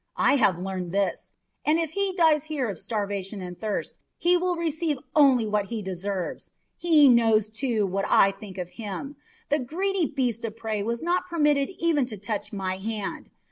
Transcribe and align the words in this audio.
I 0.17 0.37
have 0.37 0.57
learned 0.57 0.93
this, 0.93 1.33
and 1.63 1.77
if 1.77 1.91
he 1.91 2.11
dies 2.15 2.45
here 2.45 2.67
of 2.69 2.79
starvation 2.79 3.39
and 3.39 3.55
thirst 3.61 3.99
he 4.17 4.35
will 4.35 4.55
receive 4.55 4.97
only 5.15 5.45
what 5.45 5.65
he 5.65 5.83
deserves. 5.83 6.49
He 6.75 7.07
knows, 7.07 7.49
too, 7.51 7.85
what 7.85 8.05
I 8.09 8.31
think 8.31 8.57
of 8.57 8.69
him. 8.69 9.15
The 9.49 9.59
greedy 9.59 10.07
beast 10.07 10.43
of 10.43 10.57
prey 10.57 10.81
was 10.81 11.03
not 11.03 11.29
permitted 11.29 11.69
even 11.77 12.07
to 12.07 12.17
touch 12.17 12.51
my 12.51 12.77
hand. 12.77 13.29